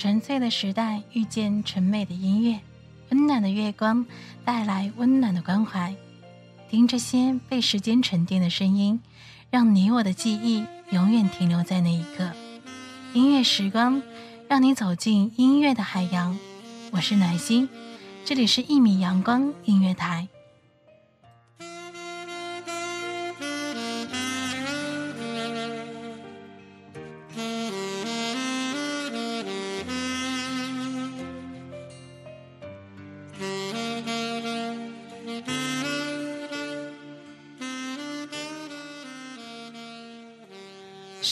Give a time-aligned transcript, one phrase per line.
[0.00, 2.58] 纯粹的时代遇见纯美的音乐，
[3.10, 4.06] 温暖的月光
[4.46, 5.94] 带来温暖的关怀。
[6.70, 8.98] 听这些被时间沉淀的声音，
[9.50, 12.32] 让你我的记忆永远停留在那一刻。
[13.12, 14.00] 音乐时光，
[14.48, 16.34] 让你走进音乐的海洋。
[16.92, 17.68] 我是暖心，
[18.24, 20.26] 这里是一米阳光音乐台。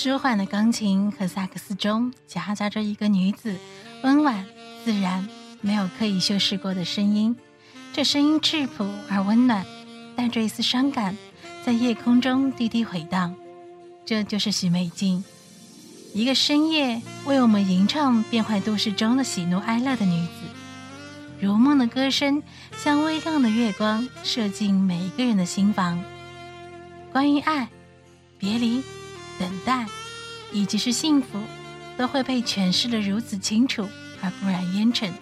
[0.08, 3.54] 舒缓的钢琴和萨克斯中夹杂着一个女子
[4.02, 4.46] 温婉、
[4.82, 5.28] 自然、
[5.60, 7.36] 没有刻意修饰过的声音。
[7.92, 9.66] 这声音质朴而温暖，
[10.16, 11.14] 带着一丝伤感，
[11.62, 13.34] 在夜空中低低回荡。
[14.06, 15.22] 这就是许美静，
[16.14, 20.32] 一个深夜为我们吟唱变幻都市中的喜怒哀乐的女子。
[21.38, 22.42] 如梦的歌声
[22.78, 26.02] 像微亮的月光，射进每一个人的心房。
[27.12, 27.68] 关于爱、
[28.38, 28.82] 别离。
[29.38, 29.86] 等待，
[30.52, 31.40] 以及是幸福，
[31.96, 33.88] 都会被诠释的如此清楚
[34.20, 35.12] 而不染烟尘。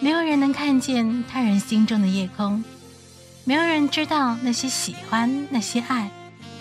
[0.00, 2.62] 没有人能看见他人心中的夜空，
[3.44, 6.10] 没有人知道那些喜欢、那些爱，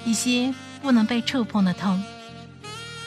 [0.06, 2.02] 一些不能被触碰的痛。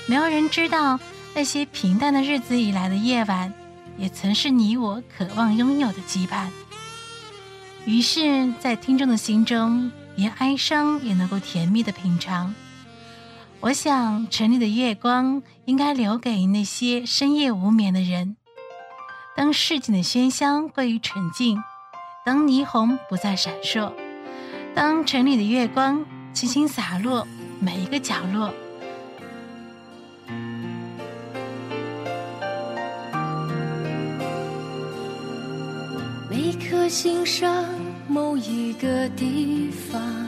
[0.07, 0.99] 没有人知道
[1.35, 3.53] 那些平淡的日子以来的夜晚，
[3.97, 6.49] 也曾是你我渴望拥有的羁绊。
[7.85, 12.55] 于是，在听众的心中，连哀伤也能够甜蜜的品尝。
[13.61, 18.37] 我想，城里的月光应该留给那些深夜无眠的人。
[19.37, 21.61] 当市井的喧嚣归于沉静，
[22.25, 23.93] 当霓虹不再闪烁，
[24.77, 27.27] 当城里的月光轻轻洒落
[27.61, 28.55] 每一个角落，
[36.31, 37.65] 每颗心上
[38.07, 40.28] 某一个地方。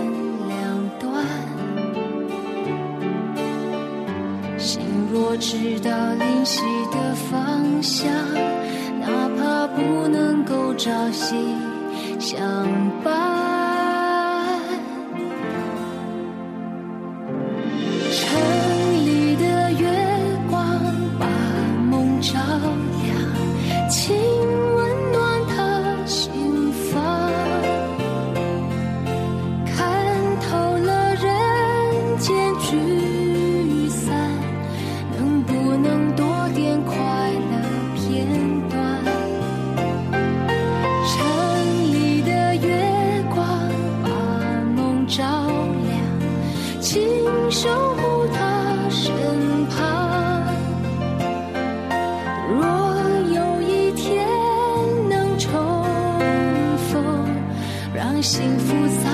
[5.83, 6.61] 到灵犀
[6.91, 8.11] 的方向，
[8.99, 11.35] 哪怕不能够朝夕
[12.19, 12.39] 相
[13.03, 13.30] 伴。
[47.51, 49.13] 守护他身
[49.67, 50.55] 旁，
[52.47, 52.65] 若
[53.35, 54.25] 有一天
[55.09, 55.51] 能重
[56.89, 57.03] 逢，
[57.93, 58.73] 让幸福
[59.03, 59.10] 藏。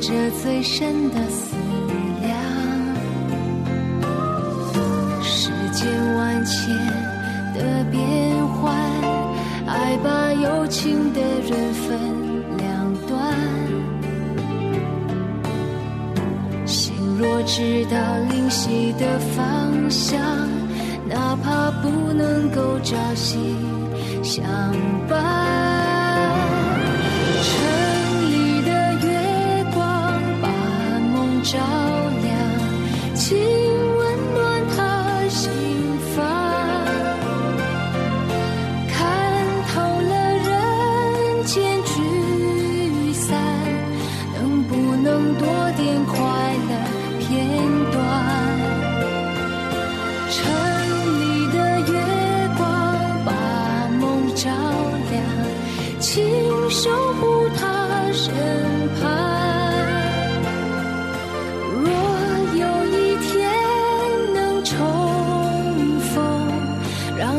[0.00, 1.54] 这最深的思
[2.22, 2.32] 量，
[5.22, 6.74] 世间万千
[7.54, 8.00] 的变
[8.48, 8.74] 幻，
[9.66, 11.98] 爱把有情的人分
[12.56, 13.36] 两端。
[16.64, 17.98] 心若知道
[18.30, 20.18] 灵犀的方向，
[21.06, 23.54] 哪怕不能够朝夕
[24.22, 24.42] 相
[25.06, 25.79] 伴。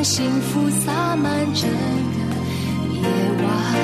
[0.01, 1.75] 让幸福洒满整个
[2.91, 3.03] 夜
[3.43, 3.81] 晚。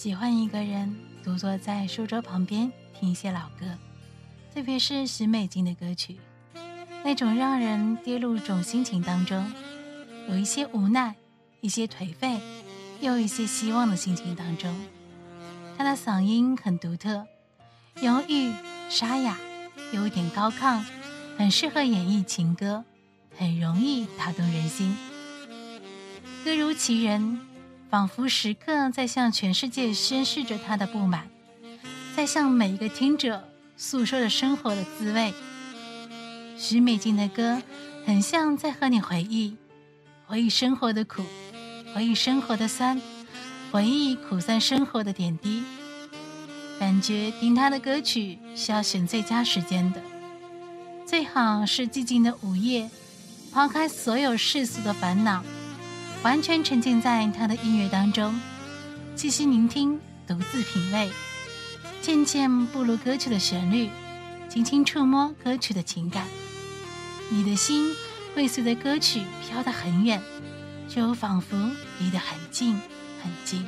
[0.00, 3.66] 喜欢一个人独坐在书桌旁边听一些老歌，
[4.54, 6.16] 特别是许美静的歌曲，
[7.04, 9.52] 那种让人跌入一种心情当中，
[10.26, 11.14] 有一些无奈，
[11.60, 12.40] 一些颓废，
[13.02, 14.74] 又一些希望的心情当中。
[15.76, 17.26] 她的嗓音很独特，
[18.00, 18.54] 忧郁
[18.88, 19.36] 沙哑，
[19.92, 20.82] 有一点高亢，
[21.36, 22.82] 很适合演绎情歌，
[23.36, 24.96] 很容易打动人心。
[26.42, 27.49] 歌如其人。
[27.90, 31.28] 仿佛时刻在向全世界宣示着他的不满，
[32.14, 33.42] 在向每一个听者
[33.76, 35.34] 诉说着生活的滋味。
[36.56, 37.60] 许美静的歌
[38.06, 39.56] 很像在和你回忆，
[40.26, 41.24] 回忆生活的苦，
[41.92, 43.00] 回忆生活的酸，
[43.72, 45.64] 回忆苦酸生活的点滴。
[46.78, 50.00] 感觉听他的歌曲是要选最佳时间的，
[51.04, 52.88] 最好是寂静的午夜，
[53.52, 55.42] 抛开所有世俗的烦恼。
[56.22, 58.38] 完全沉浸在他的音乐当中，
[59.16, 61.10] 细细聆听，独自品味，
[62.02, 63.88] 渐渐步入歌曲的旋律，
[64.46, 66.26] 轻轻触摸歌曲的情感。
[67.30, 67.94] 你的心
[68.34, 70.20] 会随着歌曲飘得很远，
[70.88, 71.56] 却又仿佛
[71.98, 72.74] 离得很近
[73.22, 73.64] 很近。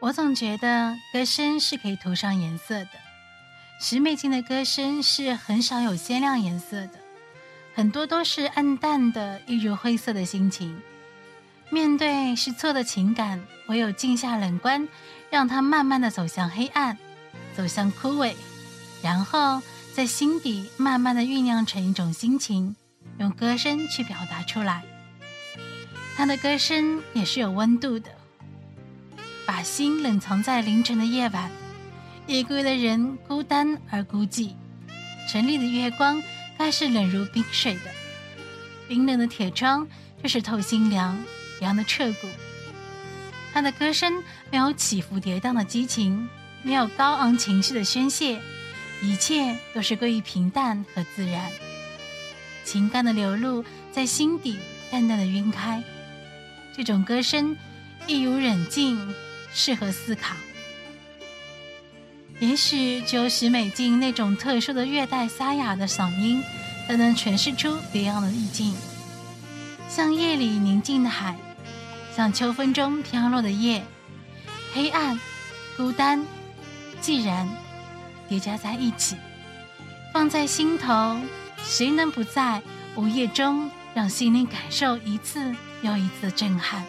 [0.00, 2.90] 我总觉得歌声是可以涂上颜色的。
[3.80, 6.92] 徐美静的歌声是很少有鲜亮颜色的，
[7.74, 10.80] 很多都是暗淡的，一如灰色的心情。
[11.70, 14.88] 面对是错的情感，唯有静下冷观，
[15.30, 16.96] 让它慢慢的走向黑暗，
[17.56, 18.34] 走向枯萎，
[19.02, 19.60] 然后
[19.92, 22.76] 在心底慢慢的酝酿成一种心情，
[23.18, 24.84] 用歌声去表达出来。
[26.16, 28.10] 他的歌声也是有温度的。
[29.48, 31.50] 把心冷藏在凌晨的夜晚，
[32.26, 34.52] 夜归的人孤单而孤寂。
[35.26, 36.22] 城里的月光
[36.58, 37.90] 该是冷如冰水的，
[38.86, 39.88] 冰冷的铁窗
[40.22, 41.18] 就是透心凉，
[41.60, 42.28] 凉的彻骨。
[43.50, 46.28] 他的歌声没有起伏跌宕的激情，
[46.62, 48.38] 没有高昂情绪的宣泄，
[49.00, 51.50] 一切都是归于平淡和自然。
[52.64, 54.58] 情感的流露在心底
[54.90, 55.82] 淡淡的晕开，
[56.76, 57.56] 这种歌声
[58.06, 59.10] 一如冷静。
[59.58, 60.36] 适合思考，
[62.38, 66.40] 也许只有许美静那种特殊的略带沙哑的嗓音，
[66.86, 68.72] 才能诠释出别样的意境。
[69.88, 71.36] 像夜里宁静的海，
[72.14, 73.84] 像秋风中飘落的叶，
[74.72, 75.18] 黑暗、
[75.76, 76.24] 孤单、
[77.02, 77.48] 寂然
[78.28, 79.16] 叠加在一起，
[80.14, 81.20] 放在心头，
[81.64, 82.62] 谁能不在
[82.94, 86.84] 午夜中让心灵感受一次又一次的震撼？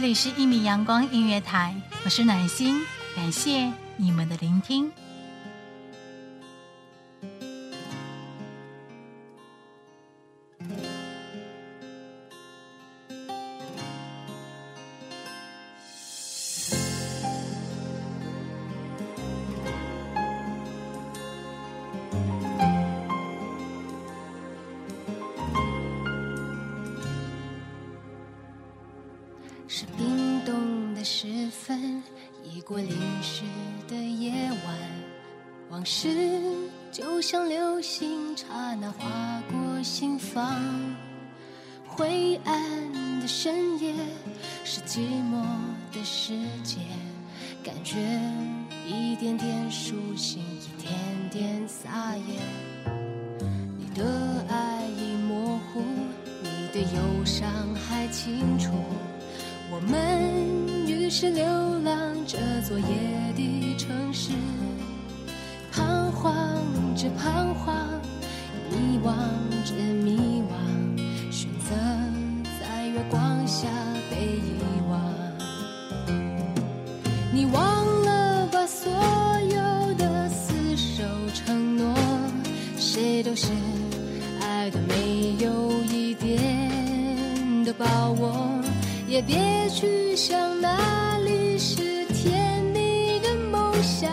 [0.00, 1.74] 这里是一米阳光音乐台，
[2.04, 2.76] 我是暖心，
[3.16, 4.92] 感谢你们的聆听。
[29.70, 32.02] 是冰冻的时分，
[32.42, 33.42] 已过淋湿
[33.86, 34.32] 的夜
[34.64, 34.78] 晚，
[35.68, 36.08] 往事
[36.90, 40.58] 就像流星，刹那划过心房。
[41.86, 43.92] 灰暗的深夜，
[44.64, 45.44] 是寂寞
[45.92, 46.32] 的世
[46.64, 46.78] 界，
[47.62, 47.98] 感觉
[48.86, 50.90] 一点点苏醒，一点
[51.30, 52.40] 点撒野。
[53.76, 54.02] 你的
[54.48, 55.82] 爱已模糊，
[56.42, 58.70] 你的忧伤还清楚。
[61.10, 61.42] 是流
[61.84, 62.36] 浪这
[62.68, 62.84] 座夜
[63.34, 64.30] 的城市，
[65.72, 66.62] 彷徨
[66.94, 67.74] 着彷徨，
[68.70, 69.14] 迷惘
[69.64, 69.74] 着
[70.04, 71.74] 迷惘，选择
[72.60, 73.66] 在月光下
[74.10, 74.60] 被遗
[74.90, 75.00] 忘。
[77.32, 81.94] 你忘了把所有的厮守承诺，
[82.76, 83.48] 谁都是
[84.42, 88.57] 爱的没有一点的把握。
[89.18, 94.08] 也别去想哪里是甜蜜的梦想，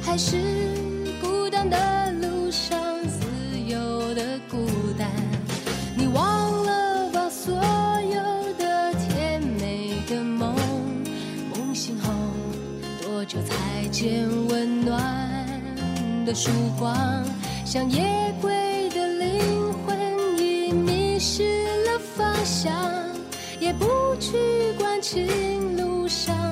[0.00, 0.38] 还是
[1.20, 3.20] 孤单的路上自
[3.68, 4.66] 由的孤
[4.98, 5.10] 单。
[5.94, 10.56] 你忘了把所有的甜美的梦，
[11.54, 12.10] 梦醒后
[13.02, 15.04] 多久才见温暖
[16.24, 17.22] 的曙光？
[17.66, 22.72] 像夜归的灵魂已迷失了方向。
[23.60, 23.86] 也不
[24.20, 26.43] 去管情路上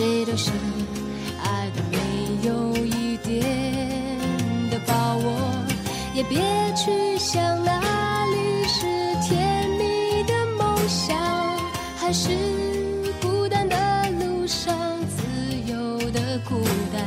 [0.00, 0.50] 谁都是
[1.44, 3.44] 爱的没有一点
[4.70, 5.30] 的把握，
[6.14, 6.40] 也别
[6.74, 8.86] 去想哪里是
[9.22, 11.14] 甜蜜的梦想，
[11.98, 12.30] 还是
[13.20, 13.76] 孤单的
[14.12, 17.04] 路上自由的孤单。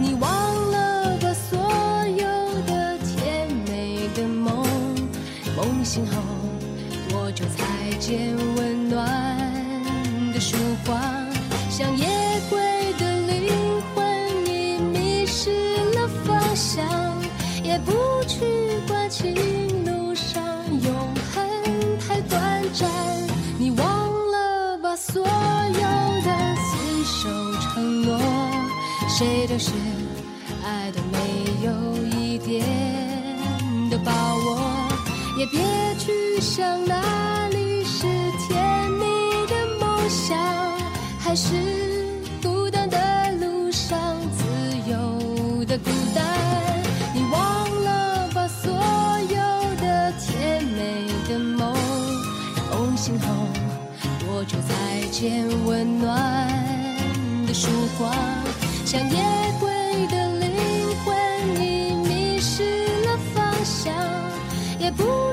[0.00, 0.30] 你忘
[0.72, 1.60] 了吧所
[2.08, 2.26] 有
[2.66, 4.66] 的甜美的梦，
[5.56, 6.20] 梦醒后
[7.08, 8.36] 多久才见
[29.58, 29.72] 是
[30.64, 31.18] 爱的没
[31.66, 31.70] 有
[32.16, 32.64] 一点
[33.90, 34.88] 的把握，
[35.36, 35.60] 也别
[35.98, 38.06] 去想哪里是
[38.46, 39.04] 甜蜜
[39.48, 40.38] 的梦想。
[41.18, 41.54] 还是
[42.42, 42.96] 孤单的
[43.40, 43.98] 路上
[44.30, 44.44] 自
[44.90, 46.24] 由的孤单。
[47.14, 49.36] 你忘了把所有
[49.80, 51.74] 的甜美的梦，
[52.70, 53.26] 梦醒后
[54.20, 56.48] 多久才见温暖
[57.46, 58.14] 的曙光？
[58.86, 59.22] 像夜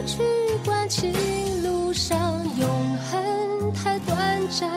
[0.08, 0.24] 去
[0.64, 1.12] 管情
[1.64, 2.18] 路上
[2.58, 4.72] 永恒太短暂，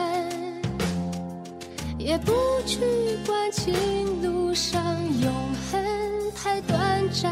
[1.97, 2.33] 也不
[2.65, 2.81] 去
[3.25, 3.73] 管情
[4.21, 4.83] 路上
[5.21, 5.31] 永
[5.71, 5.81] 恒
[6.35, 7.31] 太短暂。